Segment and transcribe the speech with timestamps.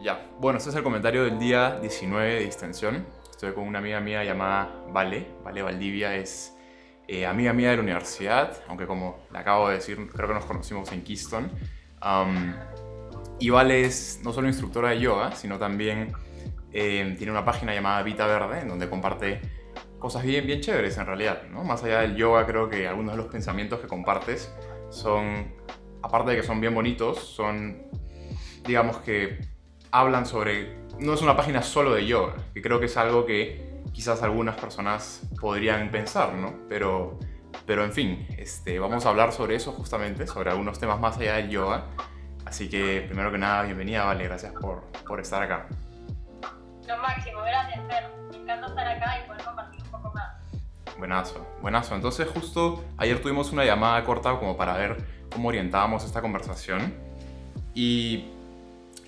[0.00, 3.04] Ya, bueno, este es el comentario del día 19 de distensión.
[3.30, 5.26] Estoy con una amiga mía llamada Vale.
[5.42, 6.56] Vale Valdivia es
[7.08, 10.44] eh, amiga mía de la universidad, aunque como le acabo de decir, creo que nos
[10.44, 11.48] conocimos en Keystone.
[12.00, 12.54] Um,
[13.40, 16.12] y Vale es no solo instructora de yoga, sino también
[16.72, 19.40] eh, tiene una página llamada Vita Verde, en donde comparte
[19.98, 21.42] cosas bien, bien chéveres en realidad.
[21.50, 21.64] ¿no?
[21.64, 24.54] Más allá del yoga, creo que algunos de los pensamientos que compartes
[24.90, 25.56] son,
[26.02, 27.82] aparte de que son bien bonitos, son,
[28.64, 29.57] digamos que
[29.90, 30.78] hablan sobre...
[30.98, 34.56] No es una página solo de yoga, que creo que es algo que quizás algunas
[34.56, 36.54] personas podrían pensar, ¿no?
[36.68, 37.18] Pero,
[37.66, 41.36] pero en fin, este, vamos a hablar sobre eso justamente, sobre algunos temas más allá
[41.36, 41.84] del yoga.
[42.44, 45.66] Así que primero que nada, bienvenida, Vale, gracias por, por estar acá.
[46.86, 48.10] Lo máximo, gracias, Fer.
[48.30, 50.32] Me encanta estar acá y poder compartir un poco más.
[50.96, 51.94] Buenazo, buenazo.
[51.94, 54.96] Entonces justo ayer tuvimos una llamada corta como para ver
[55.30, 56.94] cómo orientábamos esta conversación.
[57.74, 58.30] Y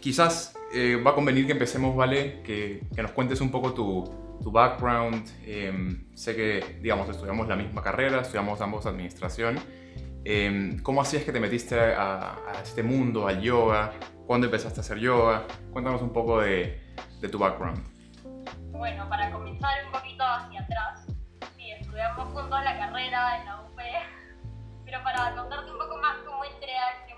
[0.01, 2.43] quizás eh, va a convenir que empecemos, ¿vale?
[2.43, 5.29] Que, que nos cuentes un poco tu, tu background.
[5.45, 9.59] Em, sé que, digamos, estudiamos la misma carrera, estudiamos ambos administración.
[10.25, 13.93] Em, ¿Cómo hacías que te metiste a, a, este mundo, al yoga?
[14.27, 15.45] ¿Cuándo empezaste a hacer yoga?
[15.73, 16.81] Cuéntanos un poco de,
[17.21, 17.83] de tu background.
[18.71, 21.07] Bueno, para comenzar un poquito hacia atrás,
[21.57, 23.77] sí, estudiamos juntos la carrera en la UP,
[24.85, 27.10] pero para contarte un poco más cómo entré a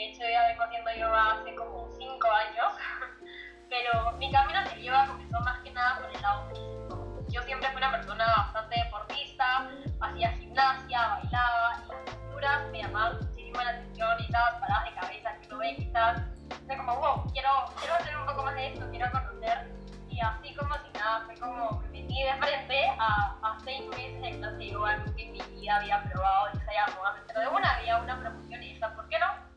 [0.00, 2.72] de hecho, ya vengo haciendo yoga hace como 5 años,
[3.68, 7.24] pero mi camino hacia yoga comenzó más que nada por el lado físico.
[7.28, 9.68] Yo siempre fui una persona bastante deportista,
[10.00, 15.00] hacía gimnasia, bailaba, y las posturas me llamaban muchísimo la atención y esas paradas de
[15.00, 16.22] cabeza que uno ve quizás.
[16.66, 19.70] Fue como, wow, quiero, quiero hacer un poco más de esto, quiero conocer.
[20.08, 24.22] Y así como si nada, fue como me metí de frente a, a seis meses
[24.22, 26.86] de clase de yoga, nunca en mi vida había probado, y dije, ya,
[27.26, 29.49] pero de una había una promoción y dije, ¿por qué no?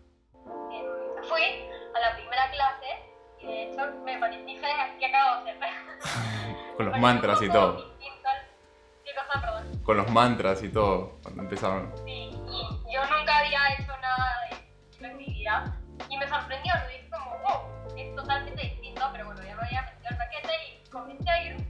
[6.75, 7.93] Con los mantras y todo.
[9.83, 11.93] Con los mantras y todo, cuando empezaron.
[12.05, 15.77] Sí, y yo nunca había hecho nada de en mi vida
[16.09, 19.81] y me sorprendió, lo dije como, wow, es totalmente distinto, pero bueno, ya me había
[19.81, 21.67] metido el paquete y comencé a ir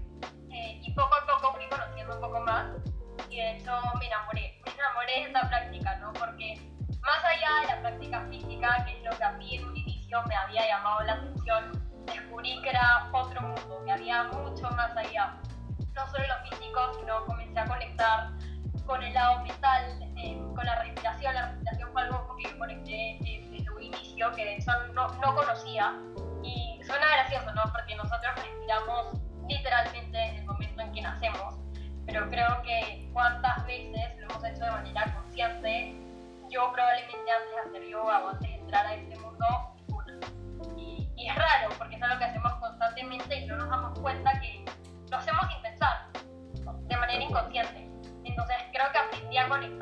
[0.52, 2.68] eh, y poco a poco fui conociendo un poco más
[3.30, 6.14] y de hecho me enamoré, me enamoré de esta práctica, ¿no?
[6.14, 6.62] Porque
[7.02, 10.22] más allá de la práctica física, que es lo que a mí en un inicio
[10.28, 11.72] me había llamado la atención,
[12.06, 15.36] descubrí que era otro mundo, mucho más allá.
[15.96, 18.30] No solo lo físico, sino comencé a conectar
[18.86, 21.34] con el lado mental, eh, con la respiración.
[21.34, 25.94] La respiración fue algo que conecté desde un inicio, que de hecho no, no conocía.
[26.44, 27.64] Y suena gracioso, ¿no?
[27.72, 31.56] Porque nosotros respiramos literalmente en el momento en que nacemos.
[32.06, 36.04] Pero creo que cuántas veces lo hemos hecho de manera consciente
[36.54, 39.46] yo probablemente antes de hacer yoga o antes de entrar a este mundo,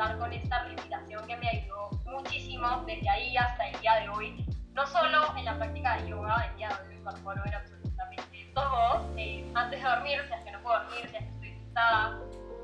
[0.01, 4.45] conectar con esta respiración que me ayudó muchísimo desde ahí hasta el día de hoy.
[4.73, 8.51] No solo en la práctica de yoga, el día de hoy me incorporo en absolutamente
[8.55, 9.13] todo.
[9.15, 12.19] Eh, antes de dormir, si es que no puedo dormir, si es que estoy sentada,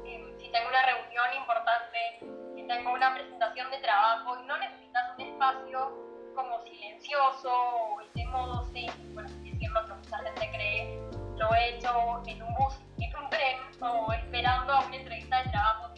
[0.06, 1.98] eh, si tengo una reunión importante,
[2.68, 8.66] tengo una presentación de trabajo y no necesitas un espacio como silencioso o de modo
[8.74, 11.00] sí, bueno, así decirlo que mucha gente cree,
[11.38, 15.50] lo he hecho en un bus, en un tren o esperando a una entrevista de
[15.50, 15.94] trabajo,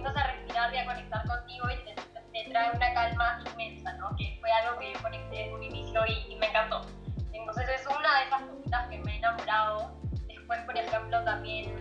[0.00, 1.94] comienzas a respirar y a conectar contigo y te,
[2.32, 4.16] te trae una calma inmensa, ¿no?
[4.16, 6.80] Que fue algo que yo conecté en un inicio y, y me encantó.
[7.32, 10.00] Entonces es una de esas cositas que me he enamorado.
[10.26, 11.76] Después, por ejemplo, también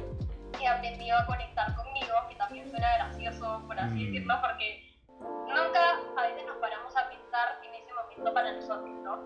[0.59, 4.06] he aprendido a conectar conmigo, que también suena gracioso, por así mm.
[4.12, 9.24] decirlo, porque nunca a veces nos paramos a pensar en ese momento para nosotros, ¿no?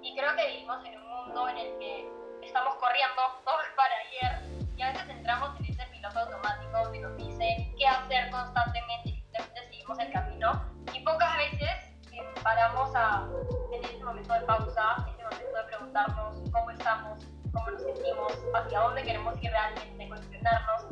[0.00, 2.10] Y creo que vivimos en un mundo en el que
[2.42, 5.71] estamos corriendo todo para ayer y a veces entramos en
[6.02, 11.36] piloto automático que nos dice qué hacer constantemente y simplemente seguimos el camino y pocas
[11.36, 13.28] veces eh, paramos a
[13.70, 18.80] tener ese momento de pausa, ese momento de preguntarnos cómo estamos, cómo nos sentimos, hacia
[18.80, 20.86] dónde queremos ir realmente, cuestionarnos.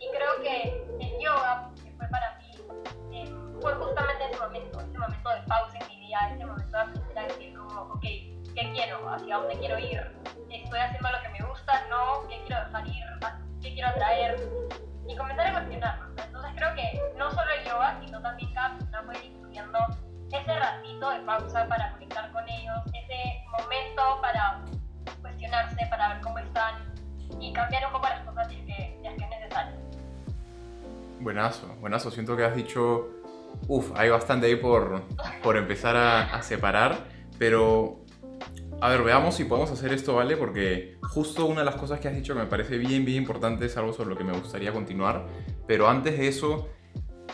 [0.00, 2.50] Y creo que el yoga, que fue para mí,
[3.12, 6.82] eh, fue justamente ese momento, ese momento de pausa en mi día, ese momento de
[6.82, 9.08] aprender a decir como, ok, ¿qué quiero?
[9.08, 10.00] ¿Hacia dónde quiero ir?
[10.50, 11.86] ¿Estoy haciendo lo que me gusta?
[11.88, 12.26] ¿No?
[12.28, 13.45] ¿Qué quiero dejar ir?
[13.66, 14.48] ¿Qué quiero atraer?
[15.08, 16.08] Y comenzar a cuestionarnos.
[16.24, 19.78] Entonces creo que no solo el yoga, sino también cada persona puede ir incluyendo
[20.32, 24.62] ese ratito de pausa para conectar con ellos, ese momento para
[25.20, 26.76] cuestionarse, para ver cómo están
[27.40, 29.76] y cambiar un poco las cosas si es que, es, que es necesario.
[31.18, 32.12] Buenazo, buenazo.
[32.12, 33.08] Siento que has dicho
[33.66, 35.02] Uf, hay bastante ahí por,
[35.42, 36.98] por empezar a, a separar,
[37.36, 38.05] pero
[38.80, 40.36] a ver, veamos si podemos hacer esto, ¿vale?
[40.36, 43.66] Porque justo una de las cosas que has dicho que me parece bien, bien importante
[43.66, 45.26] es algo sobre lo que me gustaría continuar.
[45.66, 46.68] Pero antes de eso,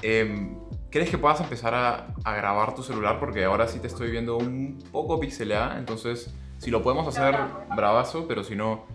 [0.03, 0.57] em,
[0.91, 3.19] ¿crees que puedas empezar a, a, grabar tu celular?
[3.19, 5.79] Porque ahora sí te estoy viendo un poco pixelada.
[5.79, 7.37] Entonces, si lo podemos hacer,
[7.75, 8.87] bravazo, pero si no,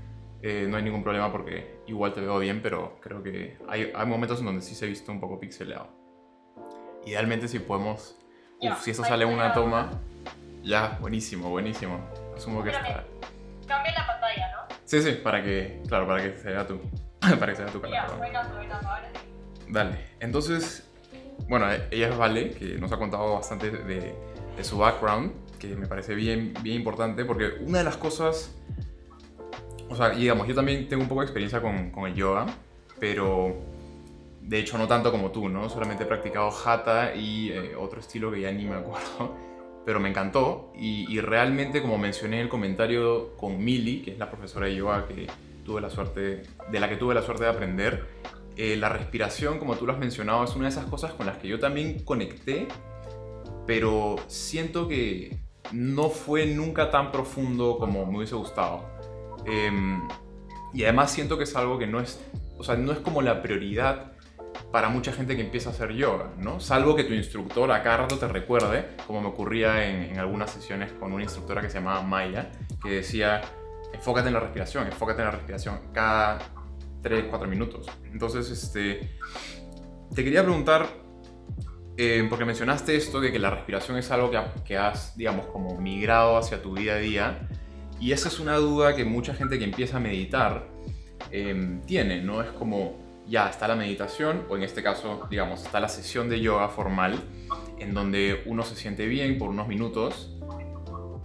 [0.42, 2.62] eh, no hay ningún problema porque igual te veo bien.
[2.64, 5.90] Pero creo que hay, hay momentos en donde sí se ha visto un poco pixelado.
[7.06, 8.18] Idealmente, si podemos.
[8.62, 9.92] Uf, si eso sale en una toma.
[10.64, 12.00] Ya, buenísimo, buenísimo.
[12.38, 13.04] Asumo que está.
[13.68, 14.76] Cambia la pantalla, ¿no?
[14.86, 15.82] Sí, sí, para que.
[15.88, 16.80] Claro, para que se vea tu.
[17.20, 17.94] para que se vea tu cara.
[17.94, 19.64] Ya, ahora sí.
[19.70, 20.08] Dale.
[20.20, 20.90] Entonces,
[21.50, 24.16] bueno, ella es Vale, que nos ha contado bastante de,
[24.56, 28.56] de, su background, que me parece bien, bien importante, porque una de las cosas.
[29.90, 32.46] O sea, digamos, yo también tengo un poco de experiencia con, con el yoga,
[33.00, 33.56] pero
[34.42, 35.70] de hecho no tanto como tú, ¿no?
[35.70, 39.47] Solamente he practicado hatha y eh, otro estilo que ya ni me acuerdo
[39.88, 44.30] pero me encantó y, realmente como mencioné en el comentario con Mili, que es la
[44.30, 45.28] profesora de yoga que
[45.64, 48.06] tuve la suerte, de la que tuve la suerte de aprender,
[48.58, 51.38] eh, la respiración, como tú lo has mencionado, es una de esas cosas con las
[51.38, 52.68] que yo también conecté,
[53.66, 55.40] pero siento que
[55.72, 58.90] no fue nunca tan profundo como me hubiese gustado.
[59.46, 59.72] Eh,
[60.74, 62.20] y además siento que es algo que no es,
[62.58, 64.17] o sea, no es como la prioridad
[64.72, 66.60] para mucha gente que empieza a hacer yoga, ¿no?
[66.60, 70.92] Salvo que tu instructor a cada rato te recuerde, como me ocurría en, algunas sesiones
[70.94, 72.52] con una instructora que se llamaba Maya,
[72.82, 73.42] que decía,
[73.94, 76.40] enfócate en la respiración, enfócate en la respiración cada
[77.02, 77.88] 3, 4 minutos.
[78.12, 79.18] Entonces, este,
[80.14, 80.88] te quería preguntar,
[81.98, 85.80] eh, porque mencionaste esto de que la respiración es algo que, que has, digamos, como
[85.80, 87.48] migrado hacia tu día a día,
[88.00, 90.68] y esa es una duda que mucha gente que empieza a meditar
[91.32, 92.42] eh, tiene, ¿no?
[92.42, 96.40] Es como ya está la meditación, o en este caso, digamos, está la sesión de
[96.40, 97.22] yoga formal,
[97.80, 100.34] en donde uno se siente bien por unos minutos,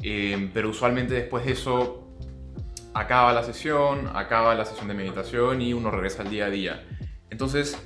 [0.02, 2.08] eh, pero usualmente después de eso
[2.94, 6.84] acaba la sesión, acaba la sesión de meditación y uno regresa al día a día.
[7.30, 7.78] Entonces,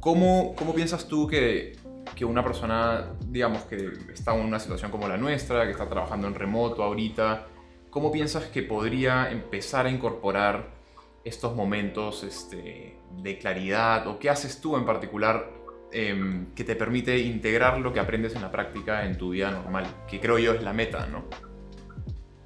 [0.00, 1.76] ¿cómo, cómo piensas tú que,
[2.14, 6.26] que una persona, digamos, que está en una situación como la nuestra, que está trabajando
[6.26, 7.46] en remoto ahorita,
[7.90, 10.77] ¿cómo piensas que podría empezar a incorporar
[11.28, 15.50] estos momentos este, de claridad o qué haces tú en particular
[15.92, 19.86] eh, que te permite integrar lo que aprendes en la práctica en tu vida normal,
[20.06, 21.24] que creo yo es la meta, ¿no?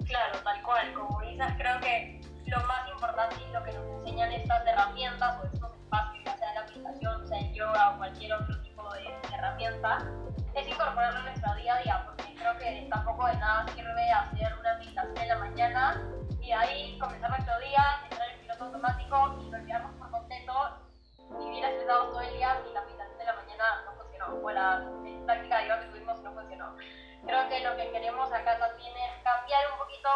[0.07, 2.21] Claro, tal cual, como dices, creo que
[2.53, 6.55] lo más importante y lo que nos enseñan estas herramientas o estos espacios, ya sea
[6.55, 9.99] la aplicación, sea el yoga o cualquier otro tipo de, herramienta,
[10.55, 14.53] es incorporarlo en nuestro día a día, porque creo que tampoco de nada sirve hacer
[14.61, 16.03] una meditación en la mañana
[16.43, 20.53] y ahí comenzar nuestro día, entrar en piloto automático y olvidarnos por completo,
[21.39, 24.85] vivir estresados todo el día y la meditación de la mañana no funcionó, o la
[25.27, 26.77] práctica de yoga que tuvimos no funcionó.
[27.25, 30.09] Creo que lo que queremos acá también es cambiar un poquito,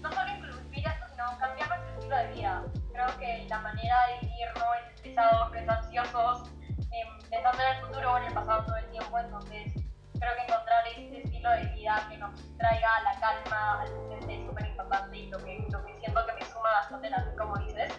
[0.00, 2.62] no solo incluir esto, sino cambiar nuestro estilo de vida.
[2.92, 6.48] Creo que la manera de vivir no es estresados, no es ansiosos,
[6.92, 9.72] eh, pensando en el futuro o en el pasado todo el tiempo, entonces
[10.18, 14.46] creo que encontrar este estilo de vida que nos traiga la calma al presente es
[14.46, 17.92] súper importante y lo que, lo que siento que me suma bastante la como dices.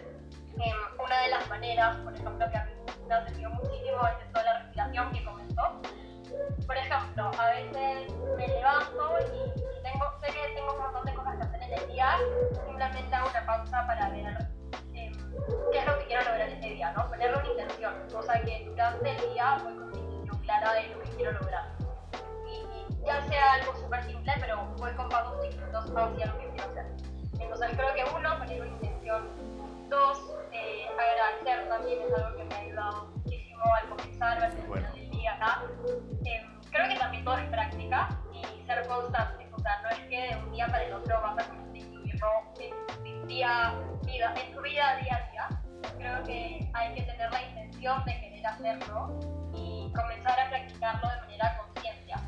[0.60, 0.72] Eh,
[1.04, 2.72] una de las maneras, por ejemplo, que a mí
[3.06, 5.82] me ha servido muchísimo es esto de la respiración que comentó.
[6.66, 11.14] Por ejemplo, a veces me levanto y, y tengo, sé que tengo un montón de
[11.14, 12.16] cosas que hacer en el día,
[12.64, 14.26] simplemente hago una pausa para ver
[14.94, 15.12] eh,
[15.70, 17.08] qué es lo que quiero lograr ese día, ¿no?
[17.08, 21.02] Ponerle una intención, cosa que durante el día voy con una intención clara de lo
[21.02, 21.83] que quiero lograr
[23.04, 26.86] ya sea algo súper simple, pero voy con pasos distintos hacia lo que quiero hacer.
[27.38, 29.28] Entonces creo que uno, poner una intención.
[29.88, 30.18] Dos,
[30.52, 35.10] eh, agradecer también es algo que me ha ayudado muchísimo al comenzar, al final del
[35.10, 35.62] día acá.
[36.24, 39.48] Eh, creo que también todo es práctica y ser constante.
[39.52, 43.06] O sea, no es que de un día para el otro vas a incluirlo en,
[43.06, 45.48] en, día, vida, en tu vida día a día.
[45.98, 49.20] Creo que hay que tener la intención de querer hacerlo
[49.54, 51.63] y comenzar a practicarlo de manera consciente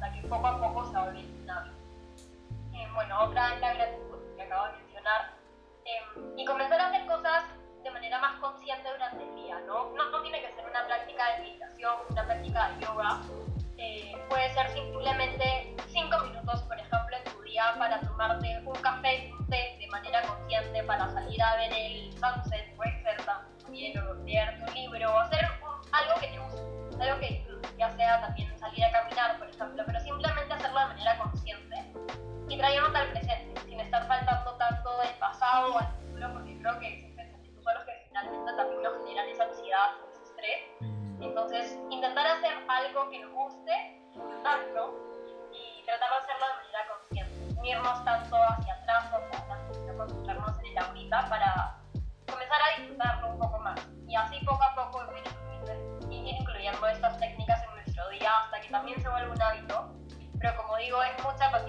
[0.07, 1.77] hasta que poco a poco se un hábito.
[2.75, 5.33] Eh, bueno, otra es la gratitud que acabo de mencionar.
[5.85, 7.45] Eh, y comenzar a hacer cosas
[7.83, 9.91] de manera más consciente durante el día, ¿no?
[9.91, 13.21] No, no tiene que ser una práctica de meditación, una práctica de yoga.
[13.79, 19.31] Eh, puede ser simplemente 5 minutos, por ejemplo, en tu día para tomarte un café,
[19.39, 24.15] un té de manera consciente, para salir a ver el sunset, puede ser también, o
[24.25, 27.46] leer tu libro, o hacer un, algo que te guste, algo que
[27.77, 31.93] discapacidad sea también salir a caminar, por ejemplo, pero simplemente hacerlo de manera consciente
[32.49, 36.79] y traernos al presente, sin estar faltando tanto del pasado o al futuro, porque creo
[36.79, 40.61] que existen actitudes los que finalmente también nos generan esa ansiedad, ese estrés.
[40.81, 41.23] Mm.
[41.23, 44.95] Entonces, intentar hacer algo que nos guste, disfrutarlo
[45.53, 48.37] y tratar de hacerlo de manera consciente, unirnos tanto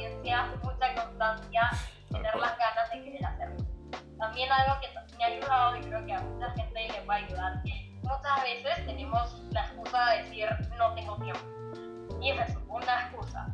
[0.08, 1.70] paciencia, mucha constancia
[2.10, 3.58] y tener las ganas de querer hacerlo.
[4.18, 7.62] También algo que me ha ayudado y creo que a mucha gente le puede ayudar,
[7.64, 11.42] que muchas veces tenemos la excusa de decir no tengo tiempo.
[12.22, 13.48] Y es eso, una excusa.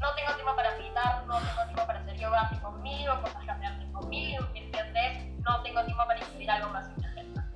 [0.00, 3.50] No tengo tiempo para meditar, no tengo tiempo para hacer yoga, tengo mil cosas que
[3.50, 7.50] hacer, tengo mil pendientes, no tengo tiempo para escribir algo más en mi agenda.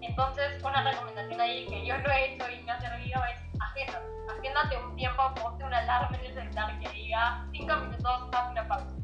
[0.00, 4.00] Entonces, una recomendación ahí que yo lo he hecho y me ha servido es agenda.
[4.40, 8.66] Agéndate un tiempo, ponte una alarma en el celular que diga 5 minutos, haz una
[8.66, 8.96] pausa.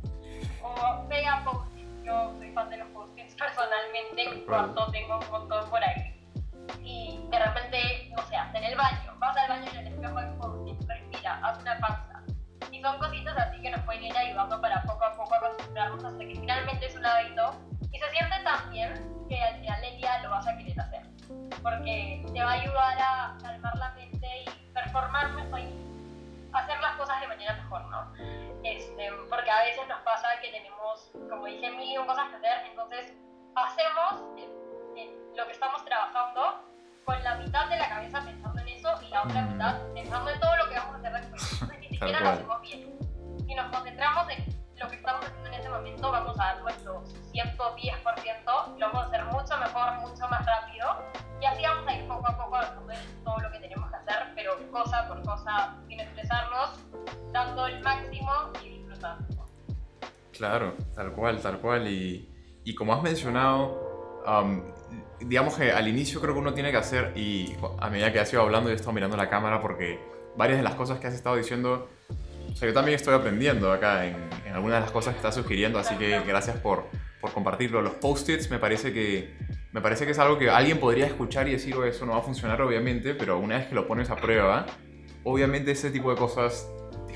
[0.63, 5.69] O pega post Yo soy fan de los post-its personalmente, en cuarto tengo un montón
[5.69, 6.17] por ahí
[6.83, 9.93] y de repente, no sé, hasta en el baño, vas al baño y en el
[9.93, 10.27] espejo hay
[10.87, 12.23] respira, haz una pausa.
[12.73, 16.19] Y son cositas así que nos pueden ir ayudando para poco a poco acostumbrarnos hasta
[16.19, 17.51] que finalmente es un hábito
[17.93, 21.03] y se siente tan bien que al final del día lo vas a querer hacer.
[21.63, 24.16] Porque te va a ayudar a calmar la mente
[24.97, 25.87] y mejor y
[26.53, 28.13] hacer las cosas de manera mejor, ¿no?
[28.65, 33.13] Este, porque a veces nos pasa que tenemos, como dije, mil cosas que hacer, entonces
[33.55, 34.23] hacemos
[35.37, 36.63] lo que estamos trabajando
[37.05, 39.53] con la mitad de la cabeza pensando en eso y la otra mm.
[39.53, 41.53] mitad pensando en todo lo que vamos a hacer después.
[41.53, 42.99] Entonces ni siquiera lo hacemos bien.
[43.47, 47.03] Si nos concentramos en lo que estamos haciendo en ese momento, vamos a dar nuestro
[47.33, 50.87] 110%, lo vamos a hacer mucho mejor, mucho más rápido
[51.41, 52.75] y así vamos a ir poco a poco a
[53.25, 56.79] todo lo que tenemos que hacer, pero cosa por cosa, sin estresarnos,
[57.33, 58.33] dando el máximo
[58.65, 59.47] y disfrutando.
[60.33, 61.89] Claro, tal cual, tal cual.
[61.89, 62.29] Y,
[62.65, 64.63] y como has mencionado, um,
[65.21, 68.33] digamos que al inicio creo que uno tiene que hacer, y a medida que has
[68.33, 69.99] ido hablando, yo he estado mirando la cámara porque
[70.37, 71.89] varias de las cosas que has estado diciendo,
[72.57, 74.17] o sea, yo también estoy aprendiendo acá en,
[74.51, 76.87] algunas de las cosas que estás sugiriendo, así que gracias por,
[77.21, 77.83] por compartirlo.
[77.83, 79.37] Los post-its me parece que
[79.73, 82.19] me parece que es algo que alguien podría escuchar y decir, oh, eso no va
[82.21, 84.65] a funcionar obviamente, pero una vez que lo pones a prueba,
[85.23, 86.67] obviamente ese tipo de cosas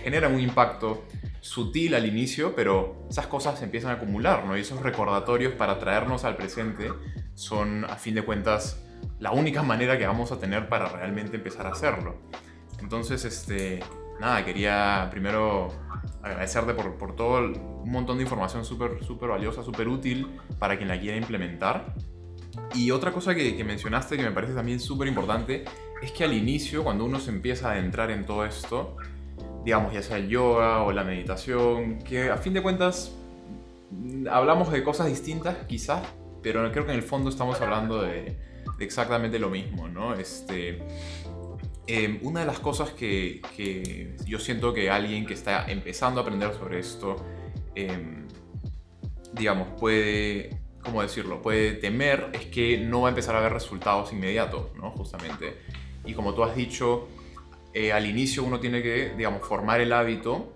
[0.04, 1.06] generan un impacto
[1.40, 4.58] sutil al inicio, pero esas cosas se empiezan a acumular, ¿no?
[4.58, 6.92] Y esos recordatorios para traernos al presente
[7.32, 8.84] son, a fin de cuentas,
[9.18, 12.18] la única manera que vamos a tener para realmente empezar a hacerlo.
[12.78, 13.80] Entonces, este,
[14.20, 15.68] nada, quería primero
[16.22, 17.38] agradecerte por, por todo
[17.82, 21.94] un montón de información súper súper valiosa, súper útil para quien la quiera implementar.
[22.74, 25.64] Y otra cosa que, que mencionaste que me parece también súper importante
[26.02, 28.96] es que al inicio, cuando uno se empieza a adentrar en todo esto,
[29.64, 33.14] digamos, ya sea el yoga o la meditación, que a fin de cuentas
[34.30, 36.06] hablamos de cosas distintas quizás,
[36.42, 38.38] pero creo que en el fondo estamos hablando de,
[38.78, 40.14] exactamente lo mismo, ¿no?
[40.14, 40.82] Este,
[41.92, 46.22] em, una de las cosas que, que, yo siento que alguien que está empezando a
[46.22, 47.16] aprender sobre esto,
[47.74, 48.28] em,
[49.32, 50.50] digamos, puede,
[50.84, 51.42] ¿cómo decirlo?
[51.42, 54.92] Puede temer es que no va a empezar a ver resultados inmediatos, ¿no?
[54.92, 55.56] Justamente.
[56.04, 57.08] Y como tú has dicho,
[57.74, 60.52] eh, al inicio uno tiene que, digamos, formar el hábito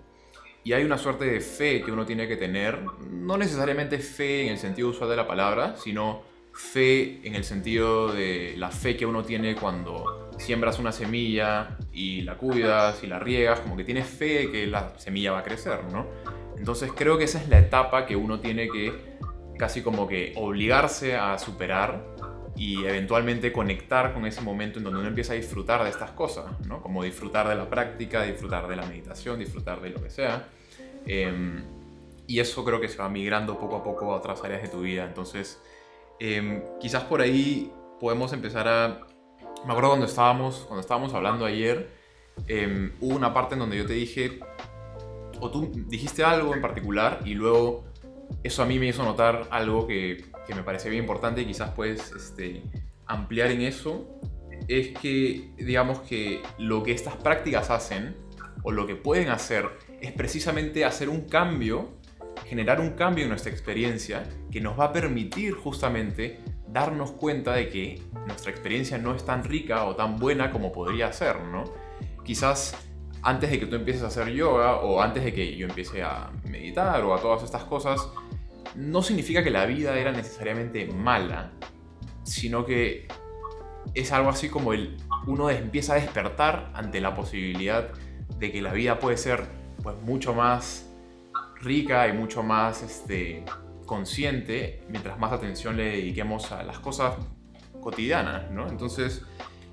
[0.63, 4.53] y hay una suerte de fe que uno tiene que tener, no necesariamente fe en
[4.53, 6.23] el sentido usual de la palabra, sino
[6.53, 12.21] fe en el sentido de la fe que uno tiene cuando siembras una semilla y
[12.21, 15.43] la cuidas y la riegas, como que tienes fe de que la semilla va a
[15.43, 16.05] crecer, ¿no?
[16.57, 19.15] Entonces creo que esa es la etapa que uno tiene que
[19.57, 22.03] casi como que obligarse a superar
[22.55, 26.45] y eventualmente conectar con ese momento en donde uno empieza a disfrutar de estas cosas,
[26.67, 26.81] ¿no?
[26.81, 30.47] Como disfrutar de la práctica, disfrutar de la meditación, disfrutar de lo que sea.
[31.05, 31.63] Em,
[32.27, 34.81] y eso creo que se va migrando poco a poco a otras áreas de tu
[34.81, 35.05] vida.
[35.05, 35.61] Entonces,
[36.19, 39.05] em, quizás por ahí podemos empezar a...
[39.65, 41.89] Me acuerdo cuando estábamos, cuando estábamos hablando ayer,
[42.47, 44.39] em, hubo una parte en donde yo te dije,
[45.39, 47.85] o tú dijiste algo en particular y luego
[48.43, 51.71] eso a mí me hizo notar algo que que me parece bien importante y quizás
[51.71, 52.61] puedes este,
[53.05, 54.07] ampliar en eso,
[54.67, 58.15] es que digamos que lo que estas prácticas hacen
[58.63, 59.69] o lo que pueden hacer
[60.01, 61.97] es precisamente hacer un cambio,
[62.45, 67.69] generar un cambio en nuestra experiencia que nos va a permitir justamente darnos cuenta de
[67.69, 71.63] que nuestra experiencia no es tan rica o tan buena como podría ser, ¿no?
[72.23, 72.75] Quizás
[73.21, 76.31] antes de que tú empieces a hacer yoga o antes de que yo empiece a
[76.49, 78.07] meditar o a todas estas cosas,
[78.75, 81.51] no significa que la vida era necesariamente mala,
[82.23, 83.07] sino que
[83.93, 87.89] es algo así como el uno empieza a despertar ante la posibilidad
[88.37, 89.47] de que la vida puede ser
[89.81, 90.91] pues mucho más
[91.61, 93.43] rica y mucho más este,
[93.85, 97.15] consciente mientras más atención le dediquemos a las cosas
[97.85, 98.67] cotidianas, ¿no?
[98.67, 99.21] Entonces,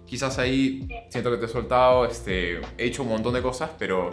[0.04, 4.10] quizás ahí siento que te he soltado, este, he hecho un montón de cosas, pero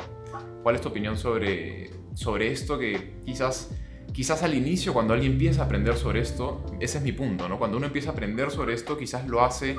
[0.64, 3.76] ¿cuál es tu opinión sobre, sobre esto que quizás
[4.14, 7.60] quizás al inicio, cuando alguien empieza a aprender sobre esto, ese es mi punto, ¿no?
[7.60, 9.78] Cuando uno empieza a aprender sobre esto, quizás lo hace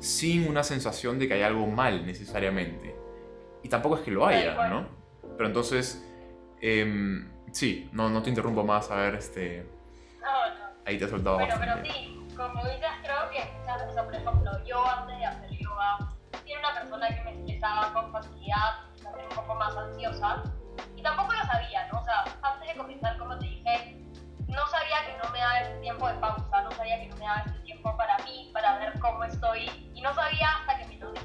[0.00, 2.94] sin una sensación de que hay algo mal necesariamente.
[3.62, 4.88] Y tampoco es que lo haya, ¿no?
[5.36, 6.04] Pero entonces,
[6.62, 9.66] em, sí, no, no te interrumpo más, a ver, este...
[10.20, 10.64] No, no.
[10.86, 11.90] Ahí te he soltado Bueno, pero bastante.
[11.90, 15.98] sí, como dices, creo que muchas veces, por ejemplo, yo antes de hacer yoga,
[16.46, 20.42] era una persona que me estresaba con facilidad, también un poco más ansiosa,
[20.94, 21.98] y tampoco lo sabía, ¿no?
[21.98, 24.06] O sea, antes de comenzar, como te dije,
[24.46, 27.24] no sabía que no me daba ese tiempo de pausa, no sabía que no me
[27.24, 30.96] daba ese tiempo para mí, para ver cómo estoy, y no sabía hasta que me
[30.96, 31.20] lo di.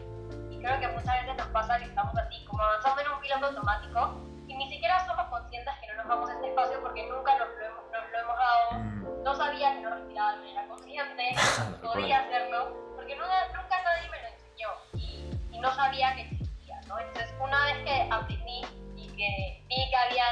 [0.49, 3.45] Y creo que muchas veces nos pasa que estamos así, como avanzando en un piloto
[3.45, 7.65] automático, ni siquiera somos conscientes que no nos damos este espacio porque nunca nos lo
[7.65, 8.71] hemos, nos lo hemos dado.
[8.79, 11.35] Mm, no sabía que no respiraba de manera consciente,
[11.81, 16.79] podía hacerlo, porque nunca, nunca nadie me lo enseñó y, y no sabía que existía,
[16.87, 16.99] ¿no?
[16.99, 18.61] Entonces, una vez que aprendí
[18.95, 20.25] y que vi que había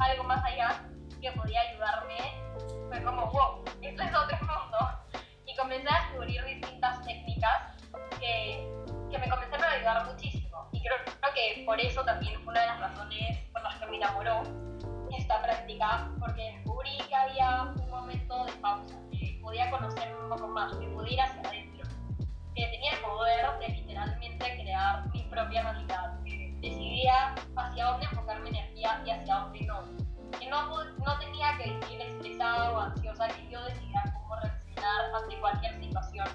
[0.00, 0.82] algo más allá
[1.20, 2.16] que podía ayudarme,
[2.88, 4.33] fue como, wow, esto es otro
[16.20, 20.86] porque descubrí que había un momento de pausa, que podía conocerme un poco más, que
[20.88, 21.88] podía ir hacia adentro,
[22.54, 28.40] que tenía el poder de literalmente crear mi propia realidad, que decidía hacia dónde enfocar
[28.42, 29.84] mi energía y hacia dónde no.
[30.38, 35.40] Que no, no tenía que vivir estresada o ansiosa, que yo decidiera cómo reaccionar ante
[35.40, 36.28] cualquier situación,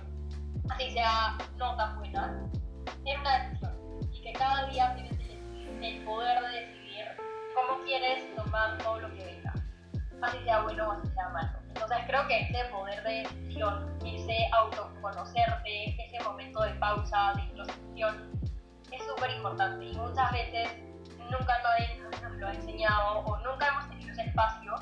[0.69, 2.49] así sea no tan buena,
[3.05, 3.73] era una decisión
[4.11, 6.78] y que cada día tienes el, el poder de decidir
[7.69, 9.53] cómo quieres tomar todo lo que venga,
[10.21, 11.49] así sea bueno o así sea malo.
[11.67, 18.31] Entonces creo que ese poder de decisión, ese autoconocerte, ese momento de pausa, de introspección,
[18.91, 20.69] es súper importante y muchas veces
[21.29, 24.73] nunca nadie nos lo ha enseñado o nunca hemos tenido ese espacio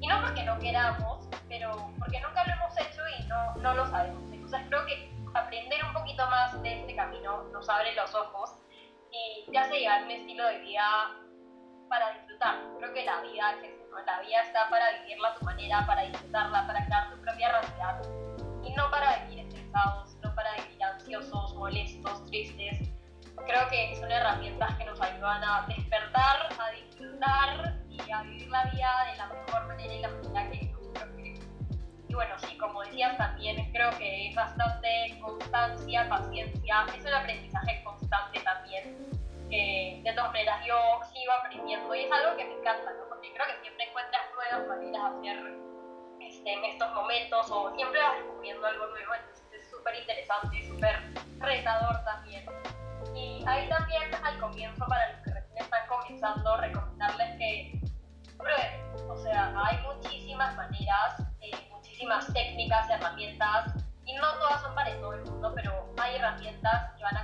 [0.00, 3.86] y no porque no queramos, pero porque nunca lo hemos hecho y no, no lo
[3.86, 4.22] sabemos.
[4.30, 8.58] Entonces creo que aprender un poquito más de este camino nos abre los ojos
[9.10, 10.84] y te hace llevar un estilo de vida
[11.88, 12.56] para disfrutar.
[12.78, 13.98] Creo que la vida es ¿no?
[14.04, 18.02] La vida está para vivirla a tu manera, para disfrutarla, para crear tu propia realidad.
[18.62, 22.90] Y no para vivir estresados, no para vivir ansiosos, molestos, tristes.
[23.46, 28.64] Creo que son herramientas que nos ayudan a despertar, a disfrutar y a vivir la
[28.64, 31.44] vida de la mejor manera y la manera que nosotros queremos.
[32.08, 37.82] Y bueno, sí, como decías también, creo que es bastante constancia, paciencia, es un aprendizaje
[37.84, 40.76] constante también de todas maneras yo
[41.12, 43.08] sigo aprendiendo y es algo que me encanta, ¿no?
[43.08, 45.64] Porque creo que siempre encuentras nuevas maneras de hacer
[46.20, 51.14] este, en estos momentos o siempre vas descubriendo algo nuevo, entonces es súper interesante, súper
[51.38, 52.46] retador también.
[53.14, 57.80] Y ahí también al comienzo, para los que recién están comenzando, recomendarles que
[58.36, 64.94] prueben, o sea, hay muchísimas maneras, eh, muchísimas técnicas, herramientas y no todas son para
[65.00, 67.23] todo el mundo, pero hay herramientas que van a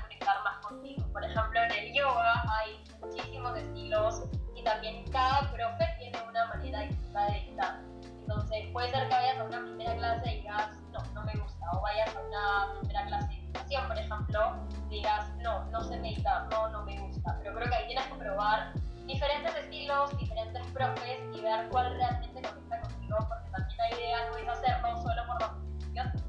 [4.71, 7.81] también cada profe tiene una manera distinta de dictar.
[8.21, 11.67] Entonces, puede ser que vayas a una primera clase y digas, no, no me gusta,
[11.73, 14.57] o vayas a una primera clase de meditación, por ejemplo,
[14.89, 17.37] y digas, no, no sé meditar, no, no me gusta.
[17.43, 18.73] Pero creo que ahí tienes que probar
[19.07, 24.37] diferentes estilos, diferentes profes y ver cuál realmente conecta contigo, porque también la idea no
[24.37, 25.61] es hacerlo solo por la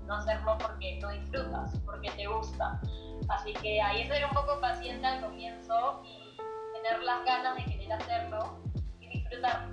[0.08, 2.80] no hacerlo porque lo disfrutas, porque te gusta.
[3.30, 6.21] Así que ahí ser un poco paciente al comienzo y
[6.82, 8.60] tener las ganas de querer hacerlo
[9.00, 9.70] y disfrutar.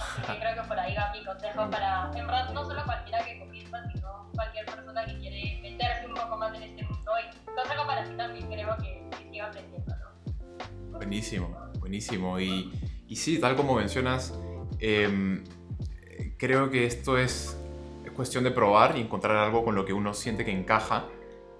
[0.00, 3.24] Así que creo que por ahí va mi consejo para, en verdad, no solo cualquiera
[3.24, 7.12] que comienza, sino cualquier persona que quiere meterse un poco más en este mundo.
[7.20, 10.98] Y consejo para ti también creo que, que siga aprendiendo, ¿no?
[10.98, 12.38] Buenísimo, buenísimo.
[12.38, 12.72] Y,
[13.08, 14.38] y sí, tal como mencionas,
[14.78, 15.44] em,
[16.38, 17.58] creo que esto es
[18.18, 21.04] cuestión de probar y encontrar algo con lo que uno siente que encaja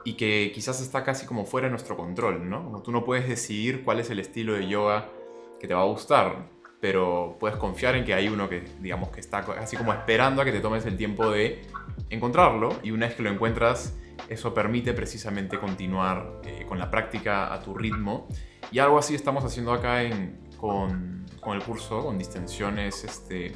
[0.04, 2.82] y que quizás está casi como fuera de nuestro control, ¿no?
[2.84, 5.08] Tú no puedes decidir cuál es el estilo de yoga
[5.60, 6.48] que te va a gustar,
[6.80, 10.44] pero puedes confiar en que hay uno que, digamos, que está así como esperando a
[10.44, 11.62] que te tomes el tiempo de
[12.10, 13.96] encontrarlo y una vez que lo encuentras,
[14.28, 18.28] eso permite precisamente continuar eh, con la práctica a tu ritmo
[18.70, 20.00] y algo así estamos haciendo acá
[20.56, 23.54] con, con el curso, con distensiones, este,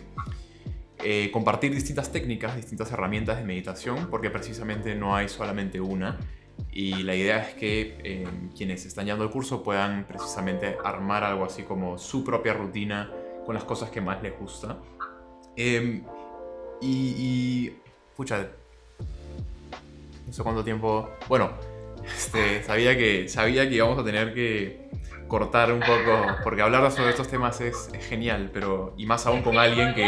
[1.05, 6.19] eh, compartir distintas técnicas, distintas herramientas de meditación, porque precisamente no hay solamente una.
[6.73, 11.45] Y la idea es que eh, quienes están llevando el curso puedan precisamente armar algo
[11.45, 13.11] así como su propia rutina
[13.45, 14.79] con las cosas que más les gusta.
[15.57, 16.03] Eh,
[16.81, 17.77] y, y,
[20.27, 21.11] no sé cuánto tiempo...
[21.29, 21.51] Bueno,
[22.17, 24.89] este, sabía, que, sabía que íbamos a tener que
[25.29, 29.43] cortar un poco, porque hablar sobre estos temas es, es genial, pero y más aún
[29.43, 30.07] con alguien que...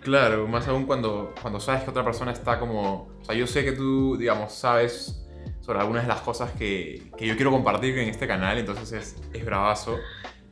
[0.00, 3.08] Claro, más aún cuando, cuando sabes que otra persona está como...
[3.20, 5.22] O sea, yo sé que tú, digamos, sabes
[5.60, 9.22] sobre algunas de las cosas que, que yo quiero compartir en este canal, entonces es,
[9.32, 9.98] es bravazo.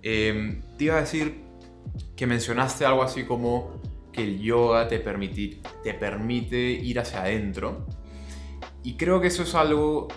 [0.02, 1.44] Em, te iba a decir
[2.16, 3.80] que mencionaste algo así como
[4.12, 7.86] que el yoga te, te permite ir hacia adentro.
[8.82, 10.08] Y creo que eso es algo,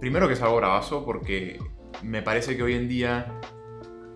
[0.00, 1.58] primero que es algo bravazo, porque
[2.02, 3.40] me parece que hoy en día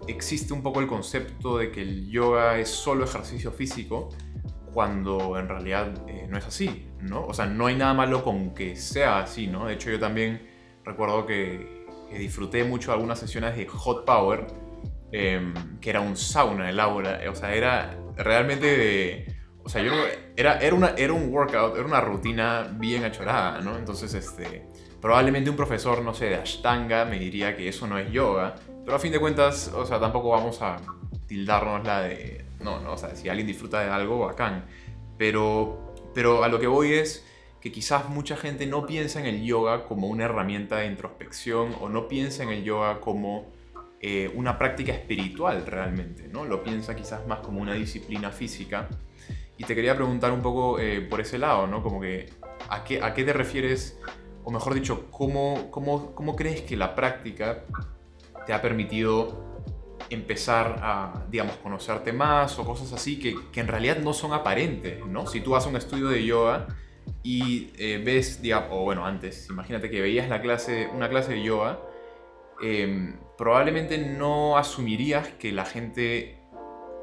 [0.08, 4.10] existe un poco el concepto de que el yoga es solo ejercicio físico,
[4.72, 7.24] cuando en realidad eh, no es así, ¿no?
[7.26, 9.66] O sea, no hay nada malo con que sea así, ¿no?
[9.66, 10.48] De hecho, yo también
[10.84, 14.46] recuerdo que, disfruté mucho algunas sesiones de Hot Power,
[15.12, 19.36] em, que era un sauna el aula, o sea, era realmente de...
[19.64, 19.92] O sea, yo
[20.36, 23.78] era, era, una, era un workout, era una rutina bien achorada, ¿no?
[23.78, 24.66] Entonces, este,
[25.00, 28.96] probablemente un profesor, no sé, de Ashtanga me diría que eso no es yoga, pero
[28.96, 30.78] a fin de cuentas, o sea, tampoco vamos a
[31.26, 32.44] tildarnos la de...
[32.60, 34.64] No, no, o sea, si alguien disfruta de algo, bacán.
[35.18, 37.24] Pero, pero a lo que voy es
[37.60, 41.88] que quizás mucha gente no piensa en el yoga como una herramienta de introspección o
[41.88, 43.46] no piensa en el yoga como
[44.00, 46.44] eh, una práctica espiritual realmente, ¿no?
[46.44, 48.88] Lo piensa quizás más como una disciplina física.
[49.56, 51.84] Y te quería preguntar un poco eh, por ese lado, ¿no?
[51.84, 52.30] Como que,
[52.68, 53.96] ¿a qué, ¿a qué te refieres?
[54.42, 57.62] O mejor dicho, ¿cómo, cómo, cómo crees que la práctica
[58.46, 59.52] te ha permitido
[60.10, 65.04] empezar a, digamos, conocerte más o cosas así que, que, en realidad no son aparentes,
[65.06, 65.26] ¿no?
[65.26, 66.66] Si tú a un estudio de yoga
[67.22, 71.42] y eh, ves, digamos, o bueno, antes, imagínate que veías la clase, una clase de
[71.42, 71.80] yoga,
[72.60, 76.38] em, probablemente no asumirías que la gente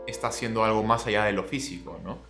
[0.08, 2.29] está haciendo algo más allá de lo físico, ¿no?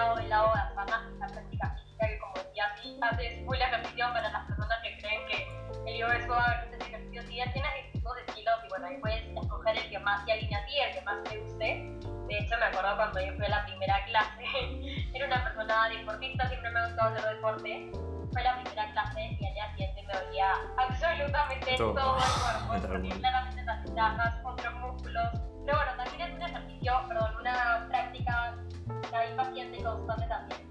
[0.00, 4.30] Lado el lado de la práctica física, que como decía, sí haces full ejercicio para
[4.30, 8.16] las personas que creen que el yoga es suave, no ejercicio, sí ya tienes distintos
[8.26, 11.00] estilos y bueno, ahí puedes escoger el que más te alinea a ti, el que
[11.02, 11.66] más te guste.
[12.28, 14.44] De hecho, me acuerdo cuando yo fui a la primera clase,
[15.14, 17.92] era una persona deportista, siempre me ha gustado hacer deporte.
[18.32, 23.18] Fue la primera clase y al día siguiente me dolía absolutamente todo, todo el cuerpo,
[23.18, 28.56] claramente las otros músculos, pero bueno, también es un ejercicio, perdón, una práctica
[29.12, 30.68] ahí paciente constante también.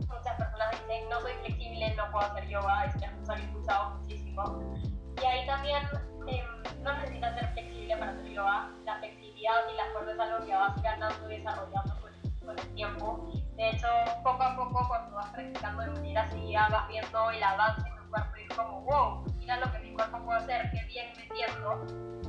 [0.00, 4.74] Muchas personas dicen, no soy flexible, no puedo hacer yoga, es que he escuchado muchísimo.
[5.22, 5.82] Y ahí también
[6.26, 6.44] eh,
[6.82, 8.70] no necesitas ser flexible para hacer yoga.
[8.84, 13.32] La flexibilidad y la fuerza es algo que vas ganando y desarrollando con, el tiempo.
[13.56, 13.88] De hecho,
[14.22, 18.10] poco a poco, cuando vas practicando de manera seguida, vas viendo el avance en tu
[18.10, 21.34] cuerpo y es como, wow, mira lo que mi cuerpo puede hacer, qué bien me
[21.34, 21.86] siento.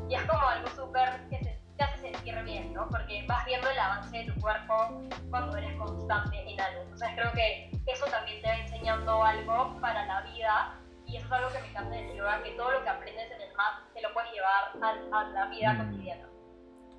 [0.08, 2.88] Y es como algo súper que se te hace sentir bien, ¿no?
[2.89, 6.81] Porque vas viendo el avance de tu cuerpo cuando eres constante en algo.
[6.83, 11.31] Entonces creo que eso también te va enseñando algo para la vida y eso es
[11.31, 14.01] algo que me encanta del yoga, que todo lo que aprendes en el mat te
[14.01, 14.71] lo puedes llevar
[15.11, 15.77] a, la vida mm.
[15.77, 16.27] cotidiana.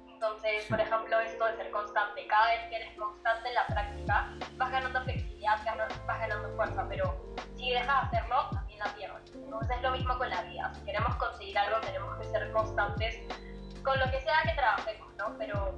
[0.08, 4.32] Entonces, por ejemplo, esto de ser constante, cada vez que eres constante en la práctica,
[4.56, 5.58] vas ganando flexibilidad,
[6.06, 9.34] vas ganando fuerza, pero si dejas de hacerlo, también la pierdes.
[9.34, 10.72] Entonces es lo mismo con la vida.
[10.74, 13.20] Si queremos conseguir algo, tenemos que ser constantes
[13.86, 15.38] con lo que sea que trabajemos, ¿no?
[15.38, 15.72] Pero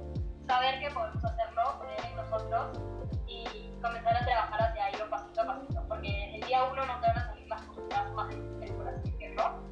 [0.47, 2.79] saber que podemos hacerlo, en nosotros
[3.27, 7.07] y comenzar a trabajar hacia ello pasito a pasito, porque el día uno no te
[7.07, 9.63] van a salir las cosas más difíciles, por así decirlo,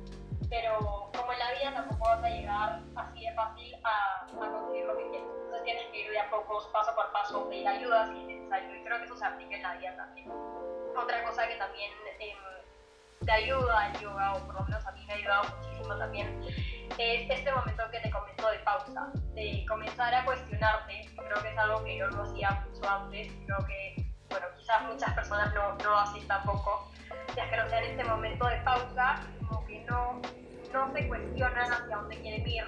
[0.52, 4.86] pero como en la vida tampoco vas a llegar así de fácil a, a conseguir
[4.86, 5.28] lo que quieres.
[5.28, 8.76] Entonces tienes que ir de a pocos, paso por paso, pedir ayuda si es necesario,
[8.76, 10.32] y creo que eso se aplica en la vida también.
[10.96, 12.36] Otra cosa que también eh,
[13.26, 16.40] te ayuda el yoga, o por lo menos a mí me ha ayudado muchísimo también,
[16.98, 21.10] es este momento que te comento de pausa, de comenzar a cuestionarte.
[21.16, 25.14] Creo que es algo que yo no hacía mucho antes, creo que, bueno, quizás muchas
[25.14, 26.92] personas no, no hacen tampoco.
[27.36, 30.22] Ya que no sea en este momento de pausa, como que no,
[30.74, 32.66] no se cuestionan hacia dónde quieren ir.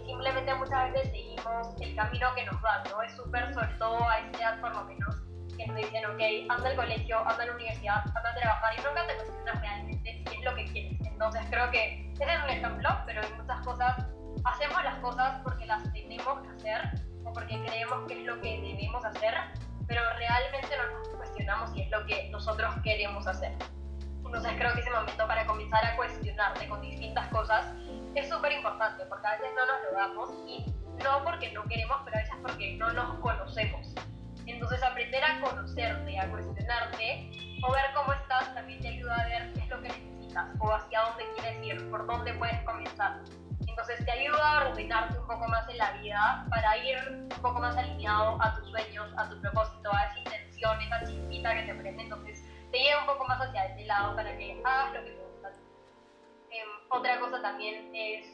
[0.00, 3.02] Y simplemente muchas veces seguimos el camino que nos dan, ¿no?
[3.02, 5.16] Es súper, sobre todo a esta edad por lo menos,
[5.56, 8.82] que nos dicen, ok, anda al colegio, anda a la universidad, anda a trabajar y
[8.82, 11.05] nunca te cuestionas realmente qué es lo que quieres.
[11.16, 13.96] Entonces creo que ese es un ejemplo, pero en muchas cosas
[14.44, 16.90] hacemos las cosas porque las tenemos que hacer
[17.24, 19.32] o porque creemos que es lo que debemos hacer,
[19.88, 23.52] pero realmente no nos cuestionamos si es lo que nosotros queremos hacer.
[24.26, 27.64] Entonces creo que ese momento para comenzar a cuestionarte con distintas cosas
[28.14, 30.66] es súper importante porque a veces no nos lo damos y
[31.02, 33.94] no porque no queremos, pero a veces porque no nos conocemos.
[34.44, 37.30] Entonces aprender a conocerte, a cuestionarte
[37.66, 40.25] o ver cómo estás también te ayuda a ver qué es lo que necesitas
[40.58, 43.20] o hacia dónde quieres ir, por dónde puedes comenzar.
[43.66, 47.60] Entonces te ayuda a ordenarte un poco más en la vida para ir un poco
[47.60, 51.74] más alineado a tus sueños, a tu propósito, a esa intención, esa chispita que te
[51.74, 52.02] prende.
[52.02, 55.22] Entonces te lleva un poco más hacia ese lado para que hagas lo que te
[55.24, 55.48] gusta.
[56.50, 58.26] Em, otra cosa también es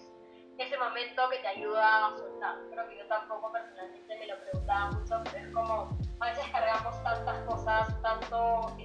[0.58, 2.56] ese momento que te ayuda a soltar.
[2.70, 7.02] Creo que yo tampoco personalmente me lo preguntaba mucho, pero es como a veces cargamos
[7.02, 8.76] tantas cosas, tanto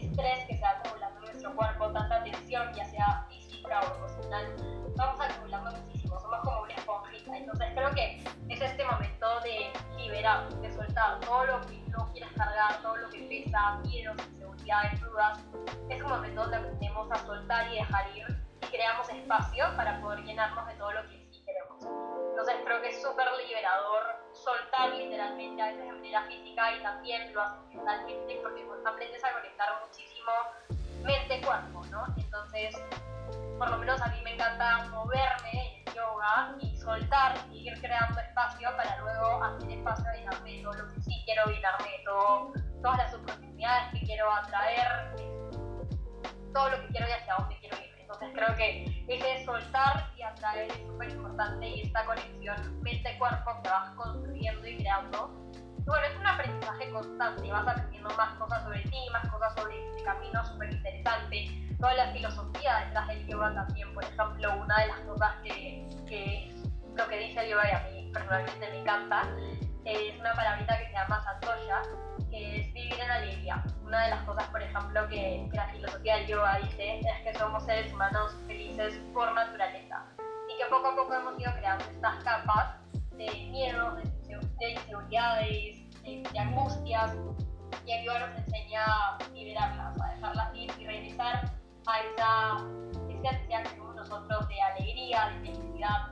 [1.38, 4.56] nuestro cuerpo tanta tensión, ya sea física o emocional,
[4.95, 7.38] vamos acumulando muchísimo, somos como una esponjita.
[7.38, 12.32] Entonces creo que es este momento de liberar, de soltar todo lo que no quieras
[12.36, 15.39] cargar, todo lo que pesa, miedos, inseguridades, dudas.
[15.89, 18.26] Es un momento donde aprendemos a soltar y dejar ir
[18.63, 21.86] y creamos espacio para poder llenarnos de todo lo que sí queremos.
[22.32, 27.32] Entonces creo que es súper liberador soltar literalmente, a veces de manera física y también
[27.34, 30.32] lo haces mentalmente porque aprendes a conectar muchísimo
[31.03, 32.05] mente-cuerpo, ¿no?
[32.17, 32.75] Entonces,
[33.57, 38.19] por lo menos a mí me encanta moverme en yoga y soltar y ir creando
[38.19, 42.97] espacio para luego hacer espacio y llenarme todo lo que sí quiero, llenarme todo, todas
[42.97, 45.15] las oportunidades que quiero atraer,
[46.53, 47.88] todo lo que quiero y hacia dónde quiero ir.
[47.99, 53.69] Entonces creo que ese soltar y atraer es súper importante y esta conexión mente-cuerpo que
[53.69, 55.31] vas construyendo y creando.
[55.88, 60.04] Bueno, es un aprendizaje constante, vas aprendiendo más cosas sobre ti, más cosas sobre este
[60.04, 61.47] camino súper interesante
[61.80, 63.93] toda la filosofía detrás del yoga también.
[63.93, 66.54] Por ejemplo, una de las cosas que, que
[66.93, 69.30] lo que dice el yoga y a mí personalmente me encanta
[69.86, 71.82] es una palabrita que se llama Santoya,
[72.30, 73.63] que es vivir en alegría.
[73.86, 77.63] Una de las cosas, por ejemplo, que, la filosofía del yoga dice es que somos
[77.63, 80.04] seres humanos felices por naturaleza
[80.54, 82.76] y que poco a poco hemos ido creando estas capas
[83.17, 83.95] de miedos,
[84.27, 87.15] de, inseguridades, de, angustias
[87.86, 91.51] y el yoga nos enseña a liberarlas, a dejarlas ir y regresar
[91.88, 92.58] a esa
[93.10, 96.12] esencia que tenemos nosotros de alegría, de felicidad.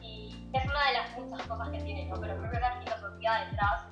[0.00, 2.20] Y es una de las muchas cosas que tiene, ¿no?
[2.20, 3.86] Pero creo que la filosofía detrás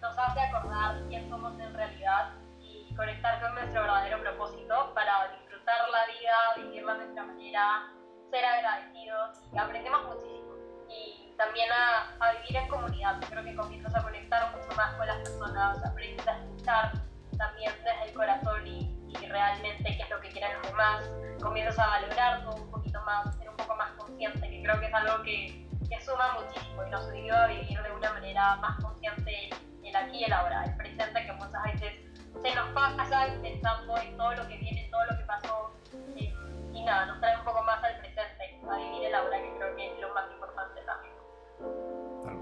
[0.00, 5.76] nos hace acordar quién somos en realidad y conectar con nuestro verdadero propósito para disfrutar
[5.90, 7.92] la vida, vivirla de nuestra manera,
[8.30, 10.54] ser agradecidos y aprendemos muchísimo.
[10.88, 13.20] Y también a, a vivir en comunidad.
[13.28, 16.92] Creo que comienzas a conectar mucho más con las personas, aprendes a escuchar
[17.36, 21.10] también desde el corazón y y realmente qué es lo que quieren los demás,
[21.42, 24.86] comienzas a valorar todo un poquito más, ser un poco más consciente, que creo que
[24.86, 28.82] es algo que, que suma muchísimo y nos ayuda a vivir de una manera más
[28.82, 29.50] consciente
[29.82, 31.92] el aquí y el ahora, el presente que muchas veces
[32.40, 35.74] se nos pasa pensando en todo lo que viene, todo lo que pasó
[36.16, 36.32] eh,
[36.72, 39.76] y nada, nos trae un poco más al presente, a vivir el ahora, que creo
[39.76, 40.39] que es lo más importante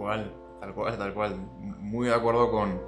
[0.08, 1.36] cual, tal cual, tal cual.
[1.60, 2.80] Muy de acuerdo con,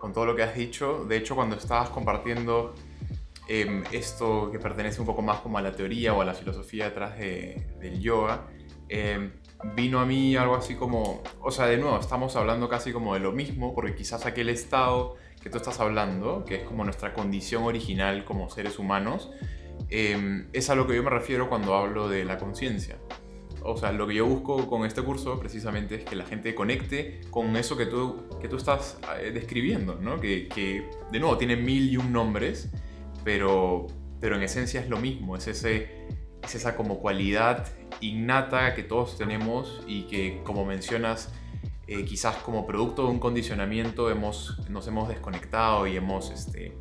[0.00, 1.04] con todo lo que has dicho.
[1.04, 2.74] De hecho, cuando estabas compartiendo
[3.48, 6.84] Em, esto que pertenece un poco más como a la teoría o a la filosofía
[6.86, 8.46] detrás del yoga,
[8.88, 9.32] em,
[9.74, 13.20] vino a mí algo así como, o sea, de nuevo, estamos hablando casi como de
[13.20, 17.64] lo mismo, porque quizás aquel estado que tú estás hablando, que es como nuestra condición
[17.64, 19.30] original como seres humanos,
[19.90, 22.96] em, es a lo que yo me refiero cuando hablo de la conciencia.
[23.64, 27.20] O sea, lo que yo busco con este curso precisamente es que la gente conecte
[27.30, 30.20] con eso que tú, que tú estás eh, describiendo, ¿no?
[30.20, 32.70] Que, que, de nuevo, tiene mil y un nombres,
[33.24, 33.86] pero,
[34.20, 36.06] pero en esencia es lo mismo, es, ese,
[36.42, 37.68] es esa como cualidad
[38.00, 41.32] innata que todos tenemos y que como mencionas,
[41.86, 46.76] eh, quizás como producto de un condicionamiento hemos, nos hemos desconectado y hemos, este,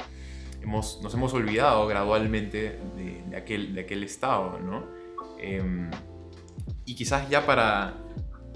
[0.61, 4.85] hemos, nos hemos olvidado gradualmente de, aquel, de aquel estado, ¿no?
[5.39, 5.89] Em,
[6.85, 7.97] y quizás ya para,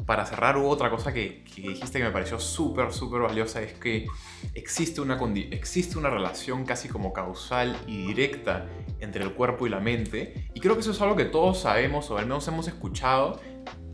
[0.05, 4.05] para cerrar, hubo otra cosa que, dijiste que me pareció súper, súper valiosa, es que
[4.53, 5.19] existe una,
[5.51, 8.67] existe una relación casi como causal y directa
[8.99, 10.49] entre el cuerpo y la mente.
[10.53, 13.41] Y creo que eso es algo que todos sabemos o al menos hemos escuchado,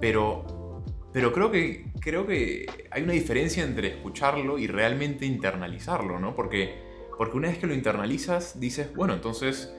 [0.02, 6.36] pero, pero creo, que, creo que hay una diferencia entre escucharlo y realmente internalizarlo, ¿no?
[6.36, 6.76] Porque,
[7.18, 9.74] porque una vez que lo internalizas, dices, bueno, entonces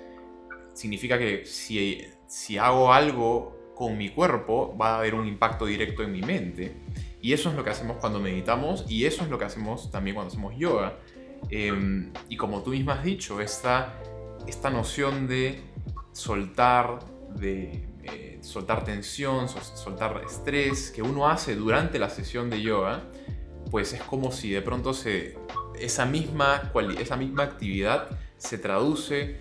[0.72, 6.04] significa que si, si hago algo con mi cuerpo va a haber un impacto directo
[6.04, 6.72] en mi mente.
[7.20, 10.14] Y eso es lo que hacemos cuando meditamos y eso es lo que hacemos también
[10.14, 10.98] cuando hacemos yoga.
[11.50, 14.00] Em, y como tú misma has dicho, esta,
[14.46, 15.62] esta noción de
[16.12, 17.00] soltar,
[17.34, 23.02] de eh, soltar tensión, soltar estrés que uno hace durante la sesión de yoga,
[23.72, 25.36] pues es como si de pronto se,
[25.76, 29.40] esa, misma, esa misma actividad se traduce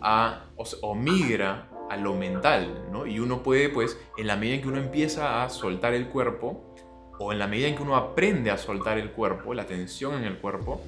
[0.00, 0.44] a,
[0.80, 3.04] o migra a lo mental, ¿no?
[3.04, 6.74] Y uno puede, pues, en la medida en que uno empieza a soltar el cuerpo,
[7.18, 10.24] o en la medida en que uno aprende a soltar el cuerpo, la tensión en
[10.24, 10.80] el cuerpo,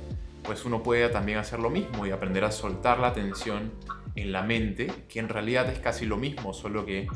[0.45, 3.73] pues uno puede también hacer lo mismo y aprender a soltar la tensión
[4.15, 7.07] en la mente, que en realidad es casi lo mismo, solo que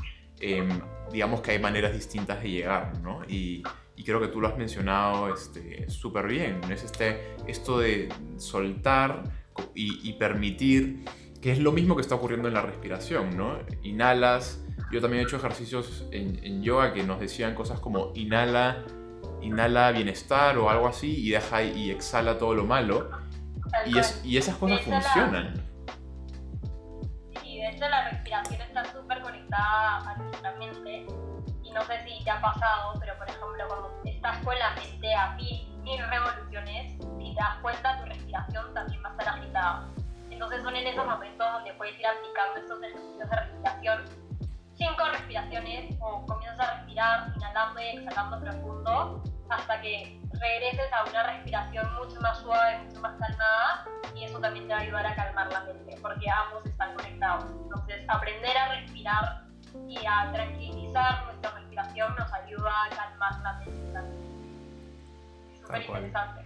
[0.40, 0.68] em,
[1.12, 3.22] digamos que hay maneras distintas de llegar, ¿no?
[3.29, 3.62] Y,
[4.05, 5.35] creo que tú lo has mencionado
[5.88, 9.25] súper este, bien, es este, esto de soltar
[9.75, 11.03] y, y permitir
[11.40, 13.59] que es lo mismo que está ocurriendo en la respiración, ¿no?
[13.83, 18.85] Inhalas, yo también he hecho ejercicios en, yoga que nos decían cosas como inhala,
[19.42, 23.11] inhala bienestar o algo así y deja y exhala todo lo malo.
[23.87, 25.55] Y, es, y esas cosas funcionan.
[27.42, 31.07] Sí, de hecho la respiración está súper conectada a nuestra mente
[31.62, 35.14] y no sé si te ha pasado, pero por ejemplo cuando estás con la mente
[35.14, 39.95] a mil, mil revoluciones, si te das cuenta tu respiración también va a estar agitada
[40.37, 44.05] Entonces son en esos momentos donde puedes ir aplicando estos ejercicios de respiración.
[44.75, 51.22] Cinco respiraciones o comienzas a respirar inhalando y exhalando profundo hasta que regreses a una
[51.22, 55.14] respiración mucho más suave, mucho más calmada y eso también te va a ayudar a
[55.14, 57.46] calmar la mente porque ambos están conectados.
[57.62, 59.42] Entonces aprender a respirar
[59.88, 64.27] y a tranquilizar nuestra respiración nos ayuda a calmar la mente también.
[65.62, 66.42] Súper interesante.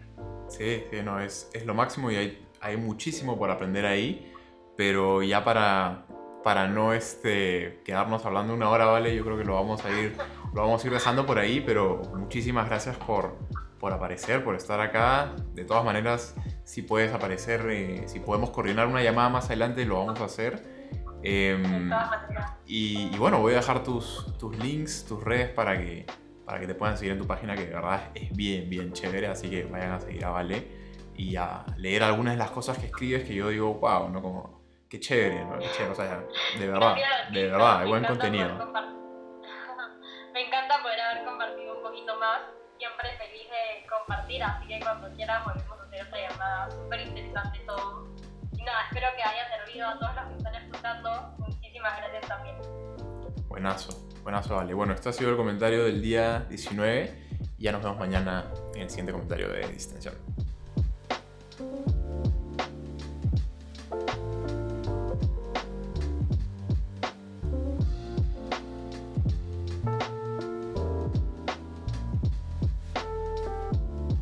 [0.49, 4.33] Sí, sí, no, es, es lo máximo y hay, hay muchísimo por aprender ahí,
[4.77, 6.07] pero ya para,
[6.45, 9.15] para no este, quedarnos hablando una hora, ¿vale?
[9.17, 10.17] Yo creo que lo vamos a ir,
[10.53, 13.37] lo vamos a ir dejando por ahí, pero muchísimas gracias por,
[13.79, 15.35] por aparecer, por estar acá.
[15.55, 20.05] De todas maneras, si puedes aparecer, eh, si podemos coordinar una llamada más adelante, lo
[20.05, 20.81] vamos a hacer.
[21.23, 21.91] Em,
[22.67, 26.07] y, y, bueno, voy a dejar tus, tus links, tus redes para que,
[26.47, 29.27] para que te puedan seguir en tu página, que de verdad es bien, bien chévere.
[29.29, 30.80] Así que vayan a seguir a Vale
[31.21, 34.23] y a leer algunas de las cosas que escribes que yo digo, wow, ¿no?
[34.23, 35.59] Como, qué chévere, ¿no?
[35.59, 36.25] Qué chévere, o sea,
[36.59, 36.97] de verdad,
[37.31, 38.49] de verdad, hay buen contenido.
[40.33, 42.41] Me encanta poder haber compartido un poquito más,
[42.79, 47.59] siempre feliz de compartir, así que cuando quieras volvemos a hacer otra llamada, súper interesante
[47.67, 48.09] todo.
[48.57, 52.57] Y nada, espero que haya servido a todos los que están escuchando, muchísimas gracias también.
[53.47, 54.73] Buenazo, buenazo, vale.
[54.73, 57.29] Bueno, este ha sido el comentario del día 19
[57.59, 60.15] y ya nos vemos mañana en el siguiente comentario de Distensión.